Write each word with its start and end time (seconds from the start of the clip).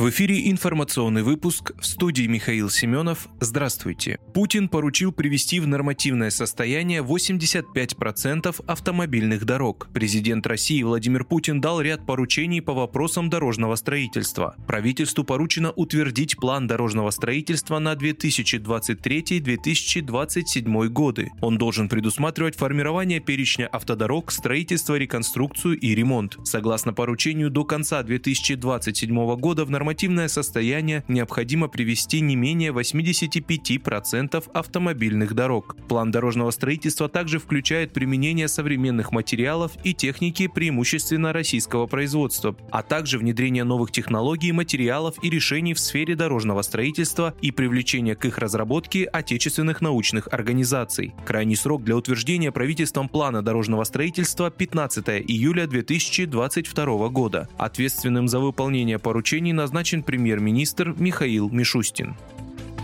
В 0.00 0.08
эфире 0.08 0.50
информационный 0.50 1.22
выпуск 1.22 1.72
в 1.78 1.84
студии 1.84 2.26
Михаил 2.26 2.70
Семенов. 2.70 3.28
Здравствуйте. 3.38 4.18
Путин 4.32 4.70
поручил 4.70 5.12
привести 5.12 5.60
в 5.60 5.66
нормативное 5.66 6.30
состояние 6.30 7.02
85% 7.02 8.64
автомобильных 8.66 9.44
дорог. 9.44 9.90
Президент 9.92 10.46
России 10.46 10.82
Владимир 10.82 11.26
Путин 11.26 11.60
дал 11.60 11.82
ряд 11.82 12.06
поручений 12.06 12.62
по 12.62 12.72
вопросам 12.72 13.28
дорожного 13.28 13.74
строительства. 13.74 14.56
Правительству 14.66 15.22
поручено 15.22 15.70
утвердить 15.72 16.38
план 16.38 16.66
дорожного 16.66 17.10
строительства 17.10 17.78
на 17.78 17.92
2023-2027 17.92 20.88
годы. 20.88 21.30
Он 21.42 21.58
должен 21.58 21.90
предусматривать 21.90 22.56
формирование 22.56 23.20
перечня 23.20 23.66
автодорог, 23.66 24.32
строительство, 24.32 24.94
реконструкцию 24.94 25.78
и 25.78 25.94
ремонт. 25.94 26.38
Согласно 26.44 26.94
поручению, 26.94 27.50
до 27.50 27.66
конца 27.66 28.02
2027 28.02 29.36
года 29.36 29.66
в 29.66 29.70
нормативном 29.70 29.89
нормативное 29.90 30.28
состояние 30.28 31.02
необходимо 31.08 31.66
привести 31.66 32.20
не 32.20 32.36
менее 32.36 32.70
85% 32.70 34.48
автомобильных 34.52 35.34
дорог. 35.34 35.76
План 35.88 36.12
дорожного 36.12 36.52
строительства 36.52 37.08
также 37.08 37.40
включает 37.40 37.92
применение 37.92 38.46
современных 38.46 39.10
материалов 39.10 39.72
и 39.82 39.92
техники 39.92 40.46
преимущественно 40.46 41.32
российского 41.32 41.88
производства, 41.88 42.54
а 42.70 42.84
также 42.84 43.18
внедрение 43.18 43.64
новых 43.64 43.90
технологий, 43.90 44.52
материалов 44.52 45.16
и 45.24 45.28
решений 45.28 45.74
в 45.74 45.80
сфере 45.80 46.14
дорожного 46.14 46.62
строительства 46.62 47.34
и 47.42 47.50
привлечение 47.50 48.14
к 48.14 48.24
их 48.24 48.38
разработке 48.38 49.06
отечественных 49.06 49.80
научных 49.80 50.28
организаций. 50.30 51.14
Крайний 51.26 51.56
срок 51.56 51.82
для 51.82 51.96
утверждения 51.96 52.52
правительством 52.52 53.08
плана 53.08 53.42
дорожного 53.42 53.82
строительства 53.82 54.52
15 54.52 55.08
июля 55.26 55.66
2022 55.66 57.08
года. 57.08 57.48
Ответственным 57.58 58.28
за 58.28 58.38
выполнение 58.38 59.00
поручений 59.00 59.50
назначен 59.50 59.79
назначен 59.80 60.02
премьер-министр 60.02 60.94
Михаил 60.98 61.48
Мишустин. 61.48 62.14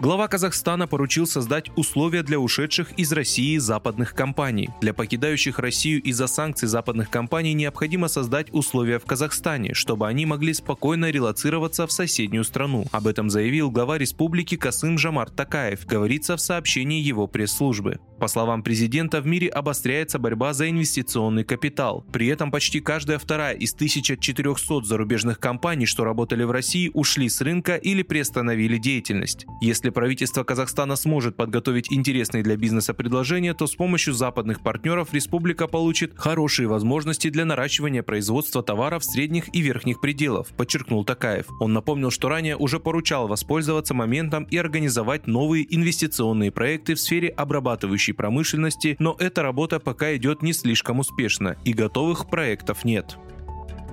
Глава 0.00 0.26
Казахстана 0.26 0.86
поручил 0.86 1.26
создать 1.26 1.70
условия 1.76 2.22
для 2.22 2.38
ушедших 2.38 2.92
из 2.92 3.12
России 3.12 3.58
западных 3.58 4.14
компаний. 4.14 4.70
Для 4.80 4.94
покидающих 4.94 5.58
Россию 5.58 6.00
из-за 6.02 6.28
санкций 6.28 6.66
западных 6.66 7.10
компаний 7.10 7.52
необходимо 7.52 8.08
создать 8.08 8.46
условия 8.54 8.98
в 8.98 9.04
Казахстане, 9.04 9.74
чтобы 9.74 10.08
они 10.08 10.24
могли 10.24 10.54
спокойно 10.54 11.10
релацироваться 11.10 11.86
в 11.86 11.92
соседнюю 11.92 12.44
страну. 12.44 12.86
Об 12.90 13.06
этом 13.06 13.28
заявил 13.28 13.70
глава 13.70 13.98
республики 13.98 14.56
Касым 14.56 14.96
Жамар 14.96 15.28
Такаев, 15.28 15.84
говорится 15.84 16.38
в 16.38 16.40
сообщении 16.40 17.02
его 17.02 17.26
пресс-службы. 17.26 18.00
По 18.18 18.26
словам 18.26 18.62
президента, 18.64 19.20
в 19.20 19.26
мире 19.26 19.48
обостряется 19.48 20.18
борьба 20.18 20.52
за 20.52 20.68
инвестиционный 20.68 21.44
капитал. 21.44 22.04
При 22.12 22.26
этом 22.26 22.50
почти 22.50 22.80
каждая 22.80 23.18
вторая 23.18 23.54
из 23.54 23.74
1400 23.74 24.82
зарубежных 24.82 25.38
компаний, 25.38 25.86
что 25.86 26.04
работали 26.04 26.42
в 26.42 26.50
России, 26.50 26.90
ушли 26.94 27.28
с 27.28 27.40
рынка 27.40 27.76
или 27.76 28.02
приостановили 28.02 28.76
деятельность. 28.76 29.46
Если 29.60 29.90
правительство 29.90 30.42
Казахстана 30.42 30.96
сможет 30.96 31.36
подготовить 31.36 31.92
интересные 31.92 32.42
для 32.42 32.56
бизнеса 32.56 32.92
предложения, 32.92 33.54
то 33.54 33.68
с 33.68 33.76
помощью 33.76 34.14
западных 34.14 34.60
партнеров 34.60 35.14
республика 35.14 35.68
получит 35.68 36.12
хорошие 36.16 36.66
возможности 36.66 37.30
для 37.30 37.44
наращивания 37.44 38.02
производства 38.02 38.62
товаров 38.62 39.04
средних 39.04 39.54
и 39.54 39.60
верхних 39.60 40.00
пределов, 40.00 40.48
подчеркнул 40.56 41.04
Такаев. 41.04 41.46
Он 41.60 41.72
напомнил, 41.72 42.10
что 42.10 42.28
ранее 42.28 42.56
уже 42.56 42.80
поручал 42.80 43.28
воспользоваться 43.28 43.94
моментом 43.94 44.44
и 44.44 44.56
организовать 44.56 45.28
новые 45.28 45.72
инвестиционные 45.72 46.50
проекты 46.50 46.96
в 46.96 47.00
сфере 47.00 47.28
обрабатывающей 47.28 48.07
промышленности, 48.12 48.96
но 48.98 49.16
эта 49.18 49.42
работа 49.42 49.80
пока 49.80 50.16
идет 50.16 50.42
не 50.42 50.52
слишком 50.52 50.98
успешно 50.98 51.56
и 51.64 51.72
готовых 51.72 52.28
проектов 52.28 52.84
нет. 52.84 53.16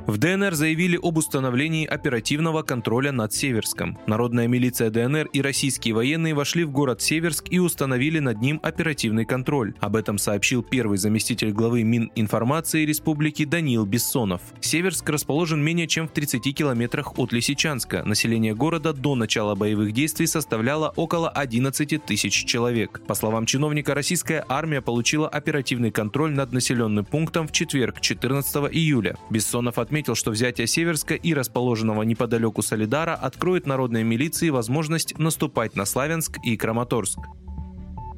В 0.08 0.20
ДНР 0.20 0.54
заявили 0.54 1.00
об 1.02 1.18
установлении 1.18 1.84
оперативного 1.84 2.62
контроля 2.62 3.12
над 3.12 3.34
Северском. 3.34 3.98
Народная 4.06 4.48
милиция 4.48 4.92
ДНР 4.92 5.30
и 5.34 5.42
российские 5.42 5.96
военные 5.96 6.36
вошли 6.36 6.64
в 6.64 6.70
город 6.72 7.02
Северск 7.02 7.46
и 7.50 7.58
установили 7.58 8.20
над 8.20 8.40
ним 8.40 8.60
оперативный 8.62 9.26
контроль. 9.26 9.74
Об 9.80 9.96
этом 9.96 10.20
сообщил 10.20 10.62
первый 10.62 11.00
заместитель 11.00 11.52
главы 11.52 11.82
Мининформации 11.82 12.86
республики 12.86 13.46
Даниил 13.46 13.88
Бессонов. 13.88 14.42
Северск 14.62 15.10
расположен 15.10 15.64
менее 15.64 15.88
чем 15.88 16.08
в 16.08 16.12
30 16.12 16.56
километрах 16.56 17.18
от 17.18 17.34
Лисичанска. 17.34 18.04
Население 18.04 18.54
города 18.54 18.94
до 18.94 19.16
начала 19.16 19.56
боевых 19.56 19.92
действий 19.92 20.28
составляло 20.28 20.94
около 20.96 21.30
11 21.30 22.06
тысяч 22.06 22.46
человек. 22.46 23.02
По 23.08 23.16
словам 23.16 23.48
чиновника, 23.48 23.96
российская 23.96 24.46
армия 24.50 24.82
получила 24.82 25.28
оперативный 25.28 25.90
контроль 25.90 26.32
над 26.32 26.54
населенным 26.54 27.06
пунктом 27.06 27.48
в 27.48 27.52
четверг, 27.52 28.02
14 28.02 28.56
июля. 28.72 29.18
Бессонов 29.32 29.80
отметил, 29.80 29.95
отметил, 29.96 30.16
что 30.16 30.32
взятие 30.32 30.68
Северска 30.68 31.14
и 31.14 31.34
расположенного 31.34 32.04
неподалеку 32.04 32.62
Солидара 32.62 33.16
откроет 33.16 33.66
народной 33.66 34.04
милиции 34.04 34.50
возможность 34.50 35.18
наступать 35.18 35.78
на 35.78 35.86
Славянск 35.86 36.38
и 36.44 36.58
Краматорск. 36.58 37.20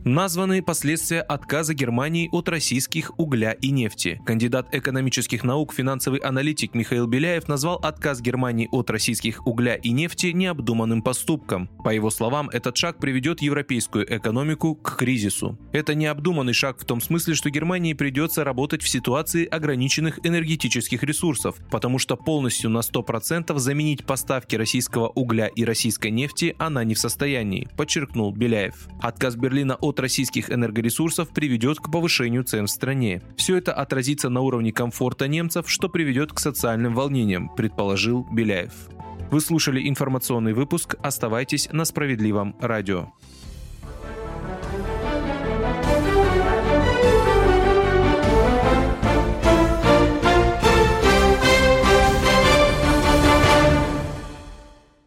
Названы 0.07 0.62
последствия 0.62 1.19
отказа 1.19 1.73
Германии 1.73 2.29
от 2.31 2.47
российских 2.47 3.12
угля 3.19 3.51
и 3.51 3.72
нефти. 3.72 4.22
Кандидат 4.25 4.73
экономических 4.73 5.44
наук, 5.44 5.73
финансовый 5.73 6.22
аналитик 6.22 6.75
Михаил 6.75 7.07
Беляев 7.07 7.50
назвал 7.50 7.75
отказ 7.84 8.22
Германии 8.22 8.69
от 8.72 8.90
российских 8.90 9.46
угля 9.46 9.75
и 9.75 9.91
нефти 9.91 10.28
необдуманным 10.28 11.01
поступком. 11.01 11.67
По 11.84 11.90
его 11.90 12.09
словам, 12.09 12.50
этот 12.51 12.78
шаг 12.78 13.00
приведет 13.00 13.41
европейскую 13.41 14.06
экономику 14.17 14.75
к 14.75 14.96
кризису. 14.96 15.59
Это 15.73 15.94
необдуманный 15.94 16.53
шаг 16.53 16.79
в 16.79 16.85
том 16.85 17.01
смысле, 17.01 17.35
что 17.35 17.50
Германии 17.50 17.91
придется 17.91 18.46
работать 18.46 18.84
в 18.84 18.88
ситуации 18.88 19.46
ограниченных 19.46 20.25
энергетических 20.25 21.03
ресурсов, 21.03 21.57
потому 21.69 22.00
что 22.00 22.16
полностью 22.16 22.69
на 22.69 22.79
100% 22.79 23.59
заменить 23.59 24.06
поставки 24.06 24.56
российского 24.56 25.09
угля 25.09 25.47
и 25.47 25.66
российской 25.66 26.12
нефти 26.12 26.56
она 26.59 26.85
не 26.85 26.96
в 26.96 27.00
состоянии, 27.00 27.67
подчеркнул 27.75 28.31
Беляев. 28.31 28.88
Отказ 29.01 29.35
Берлина 29.35 29.75
от 29.75 29.97
российских 30.00 30.52
энергоресурсов 30.52 31.30
приведет 31.30 31.80
к 31.80 31.91
повышению 31.91 32.44
цен 32.44 32.68
в 32.68 32.69
стране. 32.69 33.22
Все 33.35 33.58
это 33.58 33.74
отразится 33.74 34.30
на 34.30 34.41
уровне 34.41 34.72
комфорта 34.72 35.28
немцев, 35.28 35.69
что 35.69 35.90
приведет 35.90 36.34
к 36.34 36.40
социальным 36.40 36.94
волнениям, 36.94 37.50
предположил 37.50 38.25
Беляев. 38.31 38.74
Вы 39.30 39.41
слушали 39.41 39.88
информационный 39.88 40.53
выпуск. 40.53 40.96
Оставайтесь 41.02 41.68
на 41.72 41.84
справедливом 41.84 42.56
радио. 42.62 43.12